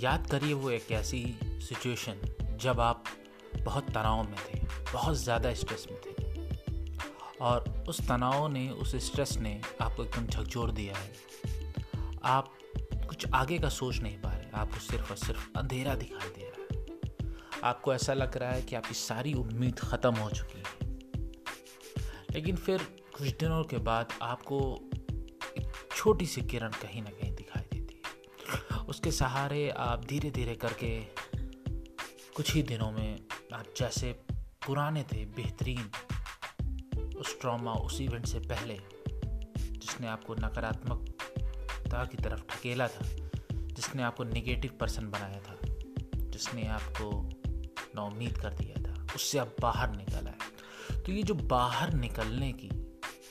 [0.00, 2.20] याद करिए वो एक ऐसी सिचुएशन
[2.60, 3.04] जब आप
[3.64, 4.60] बहुत तनाव में थे,
[4.92, 6.10] बहुत ज़्यादा स्ट्रेस में थे।
[7.40, 11.12] और उस तनाव ने, उस स्ट्रेस ने आपको एकदम झकझोर दिया है।
[12.22, 12.52] आप
[13.08, 16.60] कुछ आगे का सोच नहीं पा रहे, आपको सिर्फ़ और सिर्फ़ अंधेरा दिखाई दे रहा
[16.60, 20.88] है। आपको ऐसा लग रहा है कि आपकी सारी उम्मीद ख़त्म हो चुकी है।
[22.34, 22.78] लेकिन फिर
[23.18, 24.88] कुछ दिनों के बाद आपको
[25.58, 27.29] एक छोटी सी किरण कहीं ना कहीं
[28.90, 31.00] उसके सहारे आप धीरे धीरे करके
[32.36, 33.18] कुछ ही दिनों में
[33.54, 34.12] आप जैसे
[34.66, 35.90] पुराने थे, बेहतरीन
[37.16, 38.80] उस ट्रॉमा उस इवेंट से पहले
[39.70, 43.06] जिसने आपको नकारात्मकता की तरफ़ ठकेला था,
[43.52, 45.58] जिसने आपको नेगेटिव पर्सन बनाया था,
[46.16, 47.30] जिसने आपको
[47.94, 52.70] नाउमीद कर दिया था, उससे आप बाहर निकल आए। तो ये जो बाहर निकलने की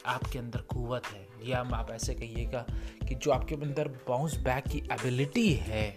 [0.05, 2.66] आपके अंदर कुवत है या आप ऐसे कहिएगा
[3.08, 5.96] कि जो आपके अंदर बाउंस बैक की एबिलिटी है,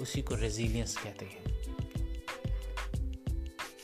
[0.00, 1.42] उसी को रेजिलियंस कहते हैं।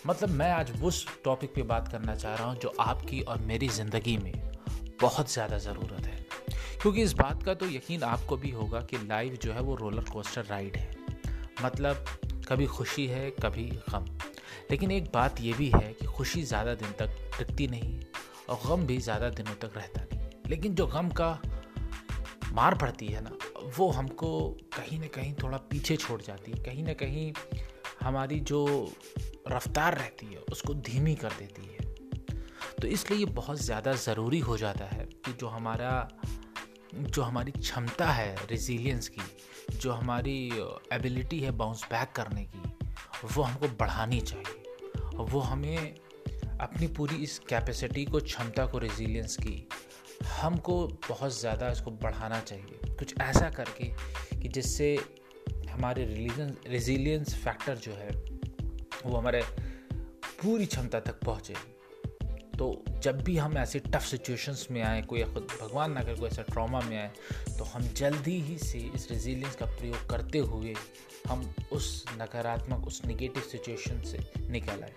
[0.07, 3.69] मतलब मैं आज उस टॉपिक पे बात करना चाह रहा हूँ जो आपकी और मेरी
[3.69, 4.33] ज़िंदगी में
[5.01, 6.19] बहुत ज़्यादा ज़रूरत है।
[6.83, 10.05] क्योंकि इस बात का तो यकीन आपको भी होगा कि लाइफ जो है वो रोलर
[10.05, 10.91] कोस्टर राइड है।
[11.65, 12.05] मतलब
[12.49, 14.07] कभी खुशी है, कभी गम।
[14.71, 18.01] लेकिन एक बात ये भी है कि खुशी ज़्यादा दिन तक टिकती नहीं
[18.49, 20.10] और गम भी ज़्यादा दिनों तक रहता नहीं
[20.51, 21.31] लेकिन जो गम का
[22.53, 23.31] मार पड़ती है ना,
[23.79, 24.31] वो हमको
[24.77, 27.33] कहीं ना कहीं थोड़ा पीछे छोड़ जाती है। कहीं ना कहीं
[28.01, 28.93] हमारी जो
[29.49, 31.79] रफ्तार रहती है, उसको धीमी कर देती है।
[32.83, 36.09] तो इसलिए ये बहुत ज़्यादा ज़रूरी हो जाता है कि जो हमारा,
[36.95, 39.23] जो हमारी क्षमता है रेजिलियंस की,
[39.79, 40.39] जो हमारी
[40.93, 42.63] एबिलिटी है बाउंस बैक करने की,
[43.35, 45.95] वो हमको बढ़ानी चाहिए। वो हमें
[46.61, 49.69] अपनी पूरी इस कैपेसिटी को, क्षमता को रेजिलियंस की
[50.21, 53.85] हमको बहुत ज़्यादा इसको बढ़ाना चाहिए। कुछ ऐसा करके
[54.41, 54.97] कि जिससे
[55.71, 58.11] हमारे रिलीजन रेजिलियंस फैक्टर जो है,
[59.07, 59.43] वो हमारे
[60.43, 61.55] पूरी क्षमता तक पहुँचे।
[62.59, 62.67] तो
[63.03, 66.43] जब भी हम ऐसे टफ सिचुएशंस में आए, कोई खुद, भगवान ना कर कोई ऐसा
[66.43, 67.11] ट्रॉमा में आए
[67.59, 70.75] तो हम जल्दी ही से इस रेजिलियंस का प्रयोग करते हुए
[71.29, 74.19] हम उस नकारात्मक, उस निगेटिव सिचुएशन से
[74.51, 74.93] निकल आए।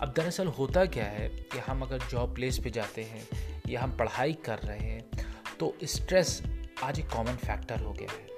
[0.00, 3.26] अब दरअसल होता क्या है कि हम अगर जॉब प्लेस पे जाते हैं
[3.70, 5.26] या हम पढ़ाई कर रहे हैं
[5.58, 6.42] तो स्ट्रेस
[6.84, 8.28] आज एक कॉमन फैक्टर हो गया है।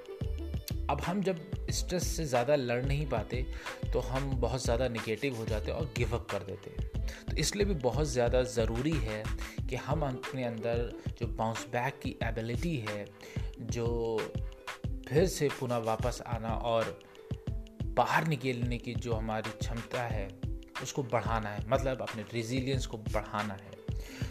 [0.89, 1.39] अब हम जब
[1.71, 3.45] स्ट्रेस से ज़्यादा लड़ नहीं पाते
[3.93, 7.35] तो हम बहुत ज़्यादा निगेटिव हो जाते हैं और गिव अप कर देते हैं। तो
[7.35, 9.23] इसलिए भी बहुत ज़्यादा ज़रूरी है
[9.69, 10.89] कि हम अपने अंदर
[11.19, 13.05] जो बाउंस बैक की एबिलिटी है,
[13.61, 14.17] जो
[15.09, 16.99] फिर से पुनः वापस आना और
[17.87, 20.27] बाहर निकलने की जो हमारी क्षमता है,
[20.83, 23.72] उसको बढ़ाना है। मतलब अपने रेजिलियंस को बढ़ाना है।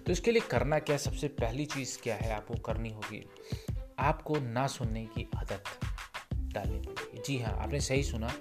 [0.06, 3.24] तो इसके लिए करना क्या सबसे पहली चीज़ क्या है आपको करनी होगी?
[3.98, 5.64] आपको ना सुनने की आदत
[6.34, 8.32] डालनी पड़ेगी। जी हाँ आपने सही सुना।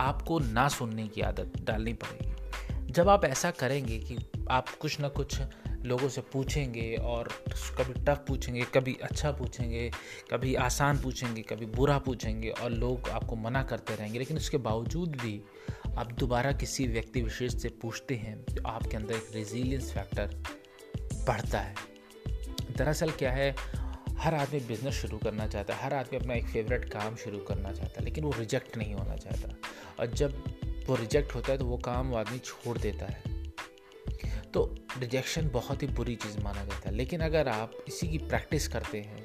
[0.00, 4.16] आपको ना सुनने की आदत डालनी पड़ेगी। जब आप ऐसा करेंगे कि
[4.50, 7.28] आप कुछ ना कुछ लोगों से पूछेंगे और
[7.78, 9.90] कभी टफ पूछेंगे, कभी अच्छा पूछेंगे,
[10.30, 15.16] कभी आसान पूछेंगे, कभी बुरा पूछेंगे और लोग आपको मना करते रहेंगे, लेकिन उसके बावजूद
[15.16, 15.40] भी
[15.98, 20.42] आप दोबारा किसी व्यक्ति विशेष से पूछते हैं तो आपके अंदर एक रेजिलियंस फैक्टर
[21.26, 21.74] बढ़ता है।
[22.76, 23.56] दरअसल क्या है,
[24.18, 27.72] हर आदमी बिज़नेस शुरू करना चाहता है, हर आदमी अपना एक फेवरेट काम शुरू करना
[27.72, 29.56] चाहता है, लेकिन वो रिजेक्ट नहीं होना चाहता।
[30.00, 30.44] और जब
[30.86, 33.22] वो रिजेक्ट होता है तो वो काम वो आदमी छोड़ देता है।
[34.54, 38.68] तो रिजेक्शन बहुत ही बुरी चीज़ माना जाता है। लेकिन अगर आप इसी की प्रैक्टिस
[38.68, 39.23] करते हैं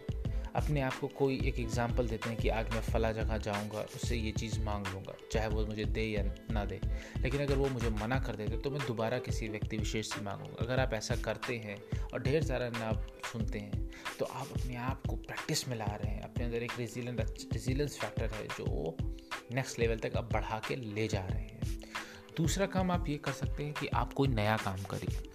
[0.55, 4.15] अपने आप को कोई एक एग्ज़ाम्पल देते हैं कि आज मैं फ़ला जगह जाऊँगा, उससे
[4.15, 6.79] ये चीज़ मांग लूँगा, चाहे वो मुझे दे या ना दे।
[7.21, 10.63] लेकिन अगर वो मुझे मना कर देते तो मैं दोबारा किसी व्यक्ति विशेष से मांगूँगा।
[10.65, 13.01] अगर आप ऐसा करते हैं और ढेर सारा नाम
[13.31, 13.87] सुनते हैं
[14.19, 17.19] तो आप अपने आप को प्रैक्टिस में ला रहे हैं। अपने अंदर एक रेजिलेंट
[17.53, 18.97] रिजिलेंस फैक्टर है जो
[19.53, 21.79] नेक्स्ट लेवल तक आप बढ़ा के ले जा रहे हैं।
[22.37, 25.28] दूसरा काम आप ये कर सकते हैं कि आप कोई नया काम करिए।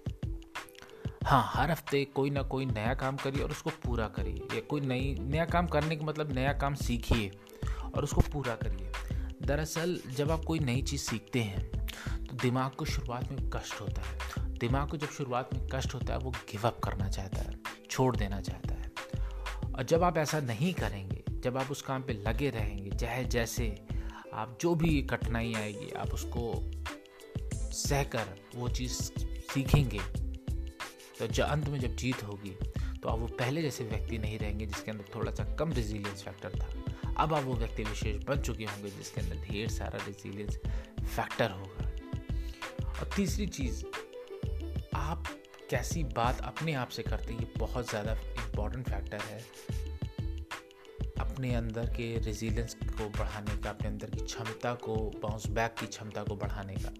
[1.25, 4.81] हाँ हर हफ़्ते कोई ना कोई नया काम करिए और उसको पूरा करिए। या कोई
[4.81, 7.31] नई, नया काम करने का मतलब नया काम सीखिए
[7.95, 8.91] और उसको पूरा करिए।
[9.41, 11.69] दरअसल, जब आप कोई नई चीज़ सीखते हैं
[12.25, 14.17] तो दिमाग को शुरुआत में कष्ट होता है।
[14.57, 18.41] दिमाग को जब शुरुआत में कष्ट होता है, वो गिवअप करना चाहता है, छोड़ देना
[18.41, 18.91] चाहता है।
[19.73, 23.87] और जब आप ऐसा नहीं करेंगे, जब आप उस काम पे लगे रहेंगे चाहे जैसे
[24.33, 26.71] आप जो भी कठिनाई आएगी, आप उसको
[27.71, 28.93] सहकर वो चीज़
[29.53, 30.24] सीखेंगे
[31.19, 32.55] तो अंत में जब जीत होगी
[32.95, 36.59] तो आप वो पहले जैसे व्यक्ति नहीं रहेंगे जिसके अंदर थोड़ा सा कम रिजिलियंस फैक्टर
[36.59, 40.57] था। अब आप वो व्यक्ति विशेष बन चुके होंगे जिसके अंदर ढेर सारा रिजिलियंस
[41.05, 41.89] फैक्टर होगा।
[42.89, 43.83] और तीसरी चीज़,
[44.95, 45.27] आप
[45.69, 49.39] कैसी बात अपने आप से करते हैं, ये बहुत ज़्यादा इंपॉर्टेंट फैक्टर है।
[51.19, 55.87] अपने अंदर के रेजिलेंस को बढ़ाने का, अपने अंदर की क्षमता को बाउंस बैक की
[55.87, 56.93] क्षमता को बढ़ाने का।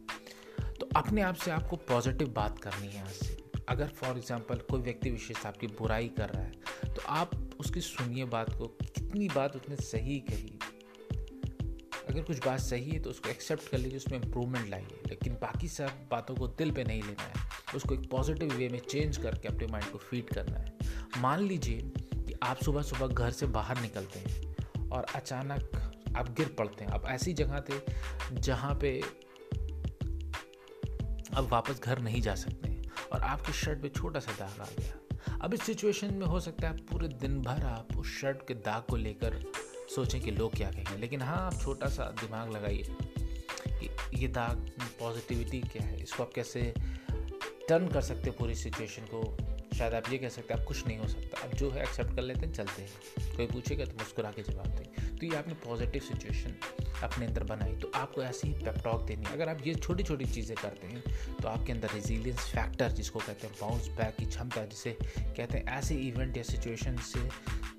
[0.80, 3.35] तो अपने आप से आपको पॉजिटिव बात करनी है आज से।
[3.70, 6.52] अगर फॉर एग्जांपल कोई व्यक्ति विशेष आपकी बुराई कर रहा है
[6.86, 10.60] तो आप उसकी सुनिए बात को, कितनी बात उसने सही कही।
[12.10, 15.68] अगर कुछ बात सही है तो उसको एक्सेप्ट कर लीजिए, उसमें इम्प्रूवमेंट लाइए। लेकिन बाकी
[15.68, 17.34] सब बातों को दिल पे नहीं लेना है।
[17.76, 20.74] उसको एक पॉजिटिव वे में चेंज करके अपने माइंड को फ़ीड करना है।
[21.18, 21.82] मान लीजिए
[22.16, 26.92] कि आप सुबह सुबह घर से बाहर निकलते हैं और अचानक आप गिर पड़ते हैं।
[26.92, 27.80] आप ऐसी जगह थे
[28.34, 29.00] जहाँ पे
[31.34, 32.65] अब वापस घर नहीं जा सकते।
[33.14, 34.94] और आपके शर्ट पे छोटा सा दाग आ गया।
[35.42, 38.84] अब इस सिचुएशन में हो सकता है पूरे दिन भर आप उस शर्ट के दाग
[38.84, 39.52] को लेकर
[39.96, 42.96] सोचें कि लोग क्या कहेंगे। लेकिन हाँ आप छोटा सा दिमाग लगाइए
[43.70, 46.04] कि ये दाग पॉजिटिविटी क्या है?
[46.04, 46.74] इसको आप कैसे
[47.70, 49.38] टर्न कर सकते हो पूरी सिचुएशन को?
[49.78, 52.16] शायद आप ये कह सकते हैं, आप कुछ नहीं हो सकता। अब जो है एक्सेप्ट
[52.16, 55.54] कर लेते हैं, चलते हैं। कोई पूछेगा तो मुस्कुरा के जवाब दें तो ये आपने
[55.66, 56.56] पॉजिटिव सिचुएशन
[57.04, 60.56] अपने अंदर बनाई। तो आपको ऐसी ही पेपटॉक देनी अगर आप ये छोटी छोटी चीज़ें
[60.58, 61.04] करते हैं
[61.36, 65.66] तो आपके अंदर रेजिलियंस फैक्टर जिसको कहते हैं बाउंस बैक की क्षमता, जिसे कहते हैं,
[65.68, 67.30] ऐसे इवेंट या सिचुएशन से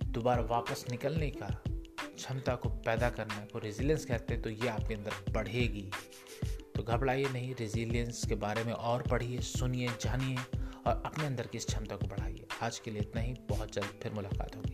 [0.07, 1.49] दोबारा वापस निकलने का
[2.17, 5.91] क्षमता को पैदा करना को रेजिलियंस कहते हैं तो ये आपके अंदर बढ़ेगी।
[6.77, 10.37] तो घबराइए नहीं रेजिलियंस के बारे में और पढ़िए, सुनिए, जानिए।
[10.87, 14.01] और अपने अंदर की इस क्षमता को बढ़ाइए। आज के लिए इतना ही। बहुत जल्द
[14.03, 14.66] फिर मुलाकात होगी।